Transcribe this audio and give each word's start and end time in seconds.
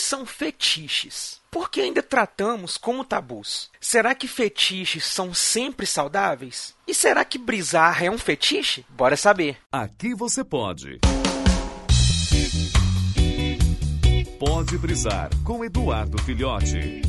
são 0.00 0.24
fetiches? 0.24 1.40
Por 1.50 1.70
que 1.70 1.80
ainda 1.80 2.02
tratamos 2.02 2.76
como 2.76 3.04
tabus? 3.04 3.70
Será 3.80 4.14
que 4.14 4.28
fetiches 4.28 5.04
são 5.04 5.34
sempre 5.34 5.86
saudáveis? 5.86 6.74
E 6.86 6.94
será 6.94 7.24
que 7.24 7.38
brisar 7.38 8.02
é 8.02 8.10
um 8.10 8.18
fetiche? 8.18 8.84
Bora 8.88 9.16
saber. 9.16 9.56
Aqui 9.72 10.14
você 10.14 10.44
pode. 10.44 11.00
Pode 14.38 14.78
brisar 14.78 15.28
com 15.44 15.64
Eduardo 15.64 16.16
Filhote. 16.22 17.02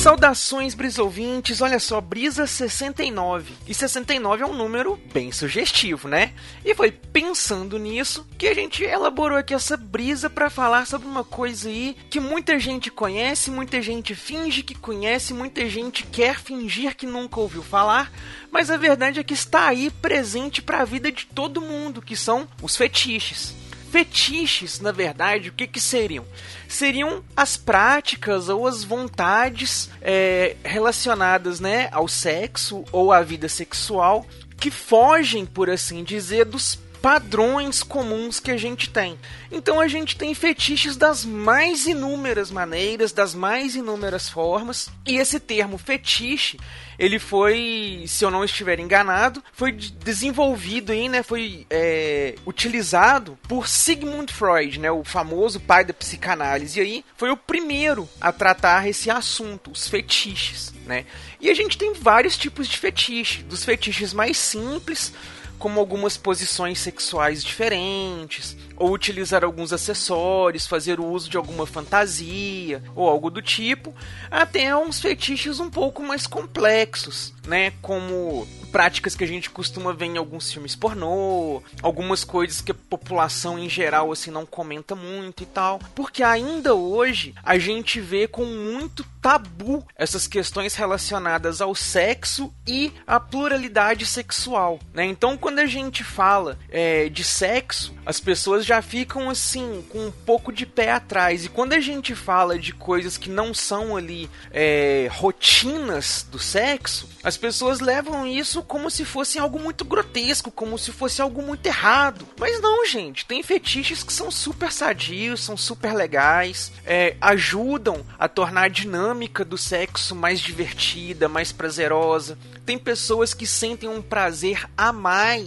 Saudações, 0.00 0.74
brisouvintes! 0.74 1.60
Olha 1.60 1.78
só, 1.78 2.00
Brisa 2.00 2.46
69. 2.46 3.52
E 3.68 3.74
69 3.74 4.42
é 4.42 4.46
um 4.46 4.54
número 4.54 4.98
bem 5.12 5.30
sugestivo, 5.30 6.08
né? 6.08 6.32
E 6.64 6.74
foi 6.74 6.90
pensando 6.90 7.78
nisso 7.78 8.26
que 8.38 8.48
a 8.48 8.54
gente 8.54 8.82
elaborou 8.82 9.36
aqui 9.36 9.52
essa 9.52 9.76
brisa 9.76 10.30
para 10.30 10.48
falar 10.48 10.86
sobre 10.86 11.06
uma 11.06 11.22
coisa 11.22 11.68
aí 11.68 11.94
que 12.08 12.18
muita 12.18 12.58
gente 12.58 12.90
conhece, 12.90 13.50
muita 13.50 13.82
gente 13.82 14.14
finge 14.14 14.62
que 14.62 14.74
conhece, 14.74 15.34
muita 15.34 15.68
gente 15.68 16.02
quer 16.04 16.40
fingir 16.40 16.96
que 16.96 17.04
nunca 17.04 17.38
ouviu 17.38 17.62
falar, 17.62 18.10
mas 18.50 18.70
a 18.70 18.78
verdade 18.78 19.20
é 19.20 19.22
que 19.22 19.34
está 19.34 19.68
aí 19.68 19.90
presente 19.90 20.62
para 20.62 20.80
a 20.80 20.84
vida 20.86 21.12
de 21.12 21.26
todo 21.26 21.60
mundo, 21.60 22.00
que 22.00 22.16
são 22.16 22.48
os 22.62 22.74
fetiches. 22.74 23.59
Fetiches, 23.90 24.78
na 24.78 24.92
verdade, 24.92 25.48
o 25.48 25.52
que, 25.52 25.66
que 25.66 25.80
seriam? 25.80 26.24
Seriam 26.68 27.24
as 27.36 27.56
práticas 27.56 28.48
ou 28.48 28.66
as 28.66 28.84
vontades 28.84 29.90
é, 30.00 30.54
relacionadas 30.62 31.58
né, 31.58 31.88
ao 31.90 32.06
sexo 32.06 32.84
ou 32.92 33.12
à 33.12 33.20
vida 33.22 33.48
sexual 33.48 34.24
que 34.56 34.70
fogem, 34.70 35.44
por 35.44 35.68
assim 35.68 36.04
dizer, 36.04 36.44
dos 36.44 36.78
padrões 37.00 37.82
comuns 37.82 38.38
que 38.38 38.50
a 38.50 38.56
gente 38.56 38.90
tem. 38.90 39.18
Então 39.50 39.80
a 39.80 39.88
gente 39.88 40.16
tem 40.16 40.34
fetiches 40.34 40.96
das 40.96 41.24
mais 41.24 41.86
inúmeras 41.86 42.50
maneiras, 42.50 43.12
das 43.12 43.34
mais 43.34 43.74
inúmeras 43.74 44.28
formas, 44.28 44.88
e 45.06 45.16
esse 45.16 45.40
termo 45.40 45.78
fetiche, 45.78 46.58
ele 46.98 47.18
foi, 47.18 48.04
se 48.06 48.24
eu 48.24 48.30
não 48.30 48.44
estiver 48.44 48.78
enganado, 48.78 49.42
foi 49.52 49.72
desenvolvido 49.72 50.92
aí, 50.92 51.08
né, 51.08 51.22
foi 51.22 51.66
é, 51.70 52.34
utilizado 52.46 53.38
por 53.48 53.66
Sigmund 53.66 54.32
Freud, 54.32 54.78
né, 54.78 54.90
o 54.90 55.02
famoso 55.02 55.58
pai 55.58 55.84
da 55.84 55.94
psicanálise, 55.94 56.78
e 56.78 56.82
aí 56.82 57.04
foi 57.16 57.30
o 57.30 57.36
primeiro 57.36 58.08
a 58.20 58.30
tratar 58.30 58.86
esse 58.86 59.10
assunto, 59.10 59.70
os 59.70 59.88
fetiches, 59.88 60.72
né? 60.86 61.06
E 61.40 61.48
a 61.48 61.54
gente 61.54 61.78
tem 61.78 61.94
vários 61.94 62.36
tipos 62.36 62.68
de 62.68 62.76
fetiche, 62.76 63.42
dos 63.42 63.64
fetiches 63.64 64.12
mais 64.12 64.36
simples 64.36 65.12
como 65.60 65.78
algumas 65.78 66.16
posições 66.16 66.80
sexuais 66.80 67.44
diferentes, 67.44 68.56
ou 68.80 68.92
utilizar 68.92 69.44
alguns 69.44 69.74
acessórios, 69.74 70.66
fazer 70.66 70.98
uso 70.98 71.28
de 71.28 71.36
alguma 71.36 71.66
fantasia 71.66 72.82
ou 72.96 73.06
algo 73.06 73.30
do 73.30 73.42
tipo, 73.42 73.94
até 74.30 74.74
uns 74.74 74.98
fetiches 74.98 75.60
um 75.60 75.68
pouco 75.68 76.02
mais 76.02 76.26
complexos, 76.26 77.34
né, 77.46 77.72
como 77.82 78.48
práticas 78.72 79.14
que 79.14 79.24
a 79.24 79.26
gente 79.26 79.50
costuma 79.50 79.92
ver 79.92 80.06
em 80.06 80.16
alguns 80.16 80.50
filmes 80.50 80.76
pornô, 80.76 81.62
algumas 81.82 82.24
coisas 82.24 82.60
que 82.60 82.70
a 82.70 82.74
população 82.74 83.58
em 83.58 83.68
geral 83.68 84.12
assim 84.12 84.30
não 84.30 84.46
comenta 84.46 84.94
muito 84.94 85.42
e 85.42 85.46
tal, 85.46 85.80
porque 85.94 86.22
ainda 86.22 86.74
hoje 86.74 87.34
a 87.42 87.58
gente 87.58 88.00
vê 88.00 88.26
com 88.26 88.44
muito 88.44 89.04
tabu 89.20 89.84
essas 89.96 90.26
questões 90.26 90.74
relacionadas 90.74 91.60
ao 91.60 91.74
sexo 91.74 92.52
e 92.66 92.92
à 93.06 93.20
pluralidade 93.20 94.06
sexual, 94.06 94.78
né? 94.94 95.04
Então 95.04 95.36
quando 95.50 95.58
a 95.58 95.66
gente 95.66 96.04
fala 96.04 96.56
é, 96.70 97.08
de 97.08 97.24
sexo, 97.24 97.92
as 98.06 98.20
pessoas 98.20 98.64
já 98.64 98.80
ficam 98.80 99.28
assim 99.28 99.84
com 99.88 100.06
um 100.06 100.12
pouco 100.12 100.52
de 100.52 100.64
pé 100.64 100.92
atrás 100.92 101.44
e 101.44 101.48
quando 101.48 101.72
a 101.72 101.80
gente 101.80 102.14
fala 102.14 102.56
de 102.56 102.72
coisas 102.72 103.18
que 103.18 103.28
não 103.28 103.52
são 103.52 103.96
ali 103.96 104.30
é, 104.52 105.08
rotinas 105.10 106.24
do 106.30 106.38
sexo, 106.38 107.08
as 107.24 107.36
pessoas 107.36 107.80
levam 107.80 108.24
isso 108.24 108.62
como 108.62 108.88
se 108.88 109.04
fosse 109.04 109.40
algo 109.40 109.58
muito 109.58 109.84
grotesco, 109.84 110.52
como 110.52 110.78
se 110.78 110.92
fosse 110.92 111.20
algo 111.20 111.42
muito 111.42 111.66
errado. 111.66 112.24
Mas 112.38 112.60
não, 112.60 112.86
gente, 112.86 113.26
tem 113.26 113.42
fetiches 113.42 114.04
que 114.04 114.12
são 114.12 114.30
super 114.30 114.70
sadios, 114.70 115.42
são 115.42 115.56
super 115.56 115.92
legais, 115.92 116.70
é, 116.86 117.16
ajudam 117.20 118.06
a 118.16 118.28
tornar 118.28 118.62
a 118.62 118.68
dinâmica 118.68 119.44
do 119.44 119.58
sexo 119.58 120.14
mais 120.14 120.38
divertida, 120.38 121.28
mais 121.28 121.50
prazerosa. 121.50 122.38
Tem 122.64 122.78
pessoas 122.78 123.34
que 123.34 123.48
sentem 123.48 123.88
um 123.88 124.00
prazer 124.00 124.64
a 124.76 124.92
mais 124.92 125.39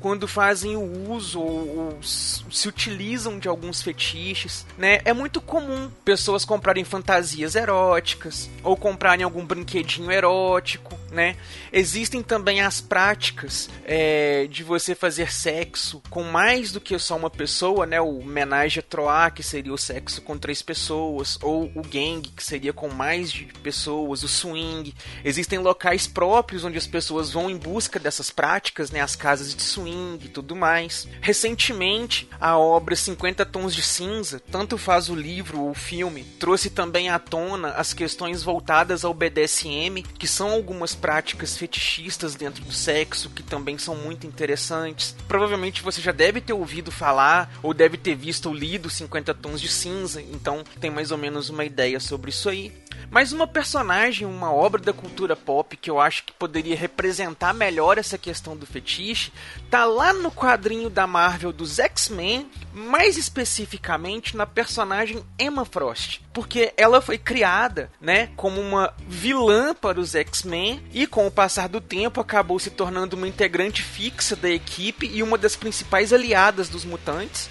quando 0.00 0.28
fazem 0.28 0.76
o 0.76 1.10
uso 1.10 1.40
ou, 1.40 1.78
ou 1.78 1.98
se 2.02 2.68
utilizam 2.68 3.38
de 3.38 3.48
alguns 3.48 3.82
fetiches, 3.82 4.66
né? 4.76 5.00
É 5.04 5.12
muito 5.12 5.40
comum 5.40 5.90
pessoas 6.04 6.44
comprarem 6.44 6.84
fantasias 6.84 7.54
eróticas 7.54 8.50
ou 8.62 8.76
comprarem 8.76 9.24
algum 9.24 9.44
brinquedinho 9.44 10.10
erótico, 10.10 10.98
né? 11.10 11.36
Existem 11.72 12.22
também 12.22 12.60
as 12.60 12.80
práticas 12.80 13.68
é, 13.84 14.46
de 14.48 14.62
você 14.62 14.94
fazer 14.94 15.32
sexo 15.32 16.02
com 16.10 16.22
mais 16.22 16.72
do 16.72 16.80
que 16.80 16.98
só 16.98 17.16
uma 17.16 17.30
pessoa, 17.30 17.86
né? 17.86 18.00
O 18.00 18.22
menage 18.22 18.80
à 18.80 18.82
trois, 18.82 19.32
que 19.34 19.42
seria 19.42 19.72
o 19.72 19.78
sexo 19.78 20.20
com 20.22 20.38
três 20.38 20.62
pessoas, 20.62 21.38
ou 21.42 21.70
o 21.74 21.82
gang, 21.82 22.22
que 22.28 22.42
seria 22.42 22.72
com 22.72 22.88
mais 22.88 23.30
de 23.30 23.46
pessoas, 23.62 24.22
o 24.22 24.28
swing. 24.28 24.94
Existem 25.24 25.58
locais 25.58 26.06
próprios 26.06 26.64
onde 26.64 26.78
as 26.78 26.86
pessoas 26.86 27.30
vão 27.30 27.50
em 27.50 27.56
busca 27.56 27.98
dessas 27.98 28.30
práticas, 28.30 28.90
né? 28.90 29.00
As 29.00 29.16
casas 29.16 29.39
de 29.48 29.62
swing 29.62 30.24
e 30.24 30.28
tudo 30.28 30.54
mais. 30.54 31.08
Recentemente, 31.20 32.28
a 32.40 32.58
obra 32.58 32.94
50 32.94 33.44
Tons 33.46 33.74
de 33.74 33.82
Cinza, 33.82 34.40
tanto 34.50 34.76
faz 34.76 35.08
o 35.08 35.14
livro 35.14 35.60
ou 35.60 35.70
o 35.70 35.74
filme, 35.74 36.24
trouxe 36.38 36.70
também 36.70 37.08
à 37.08 37.18
tona 37.18 37.70
as 37.70 37.92
questões 37.92 38.42
voltadas 38.42 39.04
ao 39.04 39.14
BDSM, 39.14 40.02
que 40.18 40.26
são 40.26 40.50
algumas 40.50 40.94
práticas 40.94 41.56
fetichistas 41.56 42.34
dentro 42.34 42.64
do 42.64 42.72
sexo 42.72 43.30
que 43.30 43.42
também 43.42 43.78
são 43.78 43.96
muito 43.96 44.26
interessantes. 44.26 45.14
Provavelmente 45.26 45.82
você 45.82 46.00
já 46.00 46.12
deve 46.12 46.40
ter 46.40 46.52
ouvido 46.52 46.92
falar 46.92 47.52
ou 47.62 47.72
deve 47.72 47.96
ter 47.96 48.14
visto 48.14 48.46
ou 48.46 48.54
lido 48.54 48.90
50 48.90 49.34
Tons 49.34 49.60
de 49.60 49.68
Cinza, 49.68 50.20
então 50.20 50.62
tem 50.80 50.90
mais 50.90 51.10
ou 51.10 51.18
menos 51.18 51.48
uma 51.48 51.64
ideia 51.64 51.98
sobre 52.00 52.30
isso 52.30 52.48
aí. 52.48 52.72
Mas 53.10 53.32
uma 53.32 53.46
personagem, 53.46 54.26
uma 54.26 54.52
obra 54.52 54.80
da 54.80 54.92
cultura 54.92 55.34
pop 55.34 55.76
que 55.76 55.90
eu 55.90 56.00
acho 56.00 56.24
que 56.24 56.32
poderia 56.32 56.76
representar 56.76 57.52
melhor 57.52 57.98
essa 57.98 58.16
questão 58.16 58.56
do 58.56 58.66
fetiche, 58.66 59.29
tá 59.70 59.84
lá 59.84 60.12
no 60.12 60.30
quadrinho 60.30 60.90
da 60.90 61.06
Marvel 61.06 61.52
dos 61.52 61.78
X-Men, 61.78 62.50
mais 62.72 63.16
especificamente 63.16 64.36
na 64.36 64.46
personagem 64.46 65.24
Emma 65.38 65.64
Frost, 65.64 66.20
porque 66.32 66.72
ela 66.76 67.00
foi 67.00 67.18
criada, 67.18 67.90
né, 68.00 68.30
como 68.36 68.60
uma 68.60 68.92
vilã 69.06 69.74
para 69.74 70.00
os 70.00 70.14
X-Men 70.14 70.82
e 70.92 71.06
com 71.06 71.26
o 71.26 71.30
passar 71.30 71.68
do 71.68 71.80
tempo 71.80 72.20
acabou 72.20 72.58
se 72.58 72.70
tornando 72.70 73.16
uma 73.16 73.28
integrante 73.28 73.82
fixa 73.82 74.34
da 74.34 74.50
equipe 74.50 75.06
e 75.06 75.22
uma 75.22 75.38
das 75.38 75.56
principais 75.56 76.12
aliadas 76.12 76.68
dos 76.68 76.84
mutantes. 76.84 77.48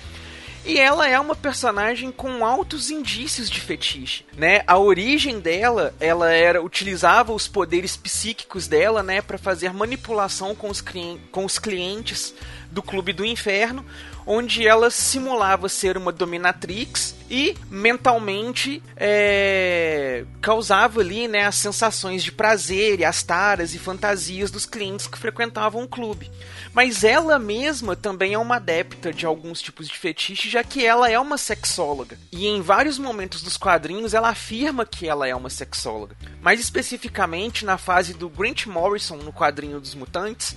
E 0.65 0.77
ela 0.77 1.07
é 1.07 1.19
uma 1.19 1.35
personagem 1.35 2.11
com 2.11 2.45
altos 2.45 2.91
indícios 2.91 3.49
de 3.49 3.61
fetiche, 3.61 4.25
né? 4.37 4.61
A 4.67 4.77
origem 4.77 5.39
dela, 5.39 5.93
ela 5.99 6.31
era 6.31 6.61
utilizava 6.61 7.33
os 7.33 7.47
poderes 7.47 7.95
psíquicos 7.95 8.67
dela, 8.67 9.01
né, 9.01 9.21
para 9.21 9.37
fazer 9.37 9.73
manipulação 9.73 10.53
com 10.53 10.69
os, 10.69 10.83
com 11.31 11.45
os 11.45 11.57
clientes 11.57 12.33
do 12.71 12.81
Clube 12.81 13.13
do 13.13 13.25
Inferno, 13.25 13.85
onde 14.25 14.67
ela 14.67 14.91
simulava 14.91 15.67
ser 15.67 15.97
uma 15.97 16.11
dominatrix 16.11 17.15
e 17.29 17.55
mentalmente 17.69 18.81
é, 18.95 20.23
causava 20.41 20.99
ali 20.99 21.27
né, 21.27 21.45
as 21.45 21.55
sensações 21.55 22.23
de 22.23 22.31
prazer 22.31 22.99
e 22.99 23.05
as 23.05 23.23
taras 23.23 23.73
e 23.73 23.79
fantasias 23.79 24.51
dos 24.51 24.65
clientes 24.65 25.07
que 25.07 25.17
frequentavam 25.17 25.83
o 25.83 25.87
clube. 25.87 26.29
Mas 26.73 27.03
ela 27.03 27.39
mesma 27.39 27.95
também 27.95 28.33
é 28.33 28.37
uma 28.37 28.57
adepta 28.57 29.11
de 29.11 29.25
alguns 29.25 29.61
tipos 29.61 29.87
de 29.87 29.97
fetiche, 29.97 30.49
já 30.49 30.63
que 30.63 30.85
ela 30.85 31.09
é 31.09 31.19
uma 31.19 31.37
sexóloga. 31.37 32.17
E 32.31 32.47
em 32.47 32.61
vários 32.61 32.97
momentos 32.99 33.41
dos 33.41 33.57
quadrinhos 33.57 34.13
ela 34.13 34.29
afirma 34.29 34.85
que 34.85 35.07
ela 35.07 35.27
é 35.27 35.35
uma 35.35 35.49
sexóloga. 35.49 36.15
Mais 36.41 36.59
especificamente 36.59 37.65
na 37.65 37.77
fase 37.77 38.13
do 38.13 38.29
Grant 38.29 38.65
Morrison 38.67 39.17
no 39.17 39.33
quadrinho 39.33 39.79
dos 39.79 39.95
Mutantes, 39.95 40.55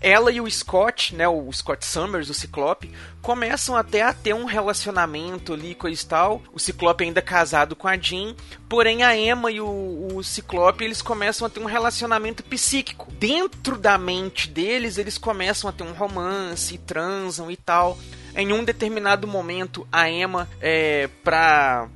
ela 0.00 0.30
e 0.30 0.40
o 0.40 0.50
Scott, 0.50 1.14
né, 1.14 1.26
o 1.28 1.52
Scott 1.52 1.84
Summers, 1.84 2.30
o 2.30 2.34
Ciclope, 2.34 2.90
começam 3.20 3.76
até 3.76 4.02
a 4.02 4.12
ter 4.12 4.34
um 4.34 4.44
relacionamento 4.44 5.52
ali, 5.52 5.74
coisa 5.74 6.00
e 6.00 6.06
tal. 6.06 6.42
O 6.52 6.58
Ciclope 6.58 7.04
ainda 7.04 7.20
casado 7.20 7.74
com 7.74 7.88
a 7.88 7.96
Jean, 7.96 8.34
porém 8.68 9.02
a 9.02 9.16
Emma 9.16 9.50
e 9.50 9.60
o, 9.60 10.08
o 10.14 10.22
Ciclope, 10.22 10.84
eles 10.84 11.02
começam 11.02 11.46
a 11.46 11.50
ter 11.50 11.60
um 11.60 11.66
relacionamento 11.66 12.42
psíquico. 12.44 13.10
Dentro 13.12 13.76
da 13.76 13.98
mente 13.98 14.48
deles, 14.48 14.98
eles 14.98 15.18
começam 15.18 15.68
a 15.68 15.72
ter 15.72 15.82
um 15.82 15.92
romance, 15.92 16.78
transam 16.78 17.50
e 17.50 17.56
tal. 17.56 17.98
Em 18.36 18.52
um 18.52 18.62
determinado 18.62 19.26
momento, 19.26 19.86
a 19.90 20.08
Emma, 20.08 20.48
é, 20.60 21.08
pra 21.24 21.88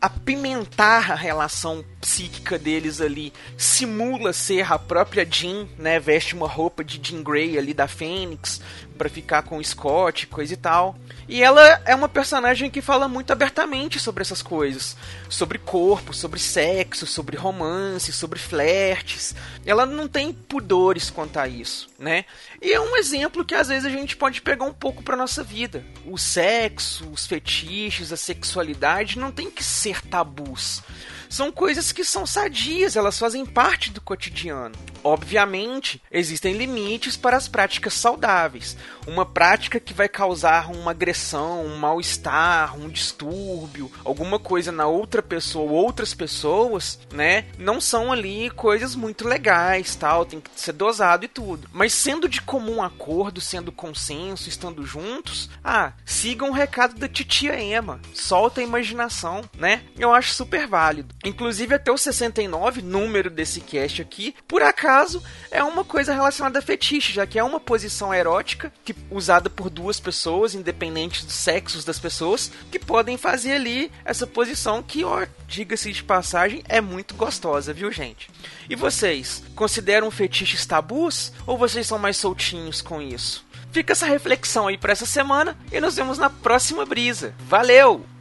apimentar 0.00 1.10
a 1.10 1.14
relação 1.14 1.84
psíquica 2.00 2.58
deles 2.58 3.00
ali, 3.00 3.32
simula 3.56 4.32
ser 4.32 4.72
a 4.72 4.78
própria 4.78 5.26
Jean, 5.28 5.66
né? 5.76 5.98
Veste 5.98 6.34
uma 6.34 6.46
roupa 6.46 6.84
de 6.84 7.00
Jean 7.02 7.22
Grey 7.22 7.58
ali 7.58 7.74
da 7.74 7.88
Fênix 7.88 8.60
para 8.96 9.08
ficar 9.08 9.42
com 9.42 9.58
o 9.58 9.64
Scott, 9.64 10.26
coisa 10.26 10.54
e 10.54 10.56
tal. 10.56 10.96
E 11.28 11.42
ela 11.42 11.62
é 11.84 11.94
uma 11.94 12.08
personagem 12.08 12.70
que 12.70 12.82
fala 12.82 13.06
muito 13.06 13.32
abertamente 13.32 14.00
sobre 14.00 14.22
essas 14.22 14.42
coisas, 14.42 14.96
sobre 15.28 15.58
corpo, 15.58 16.12
sobre 16.12 16.40
sexo, 16.40 17.06
sobre 17.06 17.36
romance, 17.36 18.12
sobre 18.12 18.38
flertes. 18.38 19.34
Ela 19.64 19.86
não 19.86 20.08
tem 20.08 20.32
pudores 20.32 21.10
quanto 21.10 21.38
a 21.38 21.46
isso, 21.46 21.88
né? 21.98 22.24
E 22.60 22.72
é 22.72 22.80
um 22.80 22.96
exemplo 22.96 23.44
que 23.44 23.54
às 23.54 23.68
vezes 23.68 23.84
a 23.84 23.90
gente 23.90 24.16
pode 24.16 24.42
pegar 24.42 24.64
um 24.64 24.72
pouco 24.72 25.02
para 25.02 25.16
nossa 25.16 25.44
vida. 25.44 25.84
O 26.04 26.18
sexo, 26.18 27.08
os 27.12 27.26
fetiches, 27.26 28.12
a 28.12 28.16
sexualidade 28.16 29.18
não 29.18 29.30
tem 29.30 29.50
que 29.50 29.62
ser 29.88 30.02
tabus 30.10 30.82
são 31.28 31.52
coisas 31.52 31.92
que 31.92 32.04
são 32.04 32.26
sadias, 32.26 32.96
elas 32.96 33.18
fazem 33.18 33.44
parte 33.44 33.90
do 33.90 34.00
cotidiano. 34.00 34.74
Obviamente, 35.04 36.02
existem 36.10 36.54
limites 36.54 37.16
para 37.16 37.36
as 37.36 37.48
práticas 37.48 37.94
saudáveis. 37.94 38.76
Uma 39.06 39.24
prática 39.24 39.80
que 39.80 39.94
vai 39.94 40.08
causar 40.08 40.70
uma 40.70 40.90
agressão, 40.90 41.64
um 41.64 41.76
mal-estar, 41.76 42.76
um 42.76 42.88
distúrbio, 42.88 43.90
alguma 44.04 44.38
coisa 44.38 44.72
na 44.72 44.86
outra 44.86 45.22
pessoa 45.22 45.70
ou 45.70 45.76
outras 45.76 46.14
pessoas, 46.14 46.98
né? 47.12 47.46
Não 47.58 47.80
são 47.80 48.12
ali 48.12 48.50
coisas 48.50 48.94
muito 48.94 49.26
legais, 49.26 49.94
tal, 49.94 50.26
tem 50.26 50.40
que 50.40 50.50
ser 50.56 50.72
dosado 50.72 51.24
e 51.24 51.28
tudo. 51.28 51.68
Mas 51.72 51.92
sendo 51.92 52.28
de 52.28 52.42
comum 52.42 52.82
acordo, 52.82 53.40
sendo 53.40 53.72
consenso, 53.72 54.48
estando 54.48 54.84
juntos, 54.84 55.48
ah, 55.62 55.92
sigam 56.04 56.50
o 56.50 56.54
recado 56.54 56.98
da 56.98 57.08
titia 57.08 57.58
Emma. 57.60 58.00
Solta 58.14 58.60
a 58.60 58.64
imaginação, 58.64 59.42
né? 59.56 59.82
Eu 59.98 60.12
acho 60.12 60.34
super 60.34 60.66
válido. 60.66 61.14
Inclusive 61.24 61.74
até 61.74 61.90
o 61.90 61.98
69, 61.98 62.80
número 62.80 63.28
desse 63.28 63.60
cast 63.60 64.00
aqui, 64.00 64.34
por 64.46 64.62
acaso 64.62 65.22
é 65.50 65.62
uma 65.64 65.84
coisa 65.84 66.14
relacionada 66.14 66.60
a 66.60 66.62
fetiche, 66.62 67.12
já 67.12 67.26
que 67.26 67.38
é 67.38 67.42
uma 67.42 67.58
posição 67.58 68.14
erótica 68.14 68.72
que 68.84 68.94
usada 69.10 69.50
por 69.50 69.68
duas 69.68 69.98
pessoas, 69.98 70.54
independente 70.54 71.24
dos 71.24 71.34
sexos 71.34 71.84
das 71.84 71.98
pessoas, 71.98 72.52
que 72.70 72.78
podem 72.78 73.16
fazer 73.16 73.52
ali 73.52 73.90
essa 74.04 74.26
posição 74.26 74.82
que, 74.82 75.02
ó, 75.02 75.26
diga-se 75.48 75.92
de 75.92 76.04
passagem, 76.04 76.62
é 76.68 76.80
muito 76.80 77.16
gostosa, 77.16 77.72
viu, 77.72 77.90
gente? 77.90 78.30
E 78.70 78.76
vocês, 78.76 79.42
consideram 79.56 80.10
fetiches 80.10 80.66
tabus 80.66 81.32
ou 81.44 81.58
vocês 81.58 81.86
são 81.86 81.98
mais 81.98 82.16
soltinhos 82.16 82.80
com 82.80 83.02
isso? 83.02 83.44
Fica 83.72 83.92
essa 83.92 84.06
reflexão 84.06 84.68
aí 84.68 84.78
para 84.78 84.92
essa 84.92 85.04
semana 85.04 85.58
e 85.72 85.80
nos 85.80 85.96
vemos 85.96 86.16
na 86.16 86.30
próxima 86.30 86.86
brisa. 86.86 87.34
Valeu! 87.40 88.17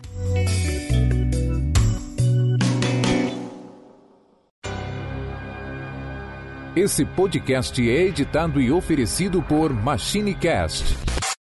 Esse 6.78 7.04
podcast 7.04 7.82
é 7.90 8.04
editado 8.04 8.62
e 8.62 8.72
oferecido 8.72 9.42
por 9.42 9.74
MachineCast 9.74 11.17